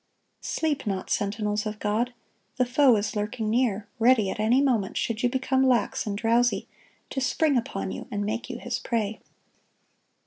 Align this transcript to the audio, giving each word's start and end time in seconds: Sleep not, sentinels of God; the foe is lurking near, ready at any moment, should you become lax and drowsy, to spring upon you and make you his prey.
Sleep 0.41 0.87
not, 0.87 1.11
sentinels 1.11 1.67
of 1.67 1.77
God; 1.77 2.11
the 2.57 2.65
foe 2.65 2.95
is 2.95 3.15
lurking 3.15 3.51
near, 3.51 3.87
ready 3.99 4.31
at 4.31 4.39
any 4.39 4.59
moment, 4.59 4.97
should 4.97 5.21
you 5.21 5.29
become 5.29 5.61
lax 5.63 6.07
and 6.07 6.17
drowsy, 6.17 6.67
to 7.11 7.21
spring 7.21 7.55
upon 7.55 7.91
you 7.91 8.07
and 8.09 8.25
make 8.25 8.49
you 8.49 8.57
his 8.57 8.79
prey. 8.79 9.21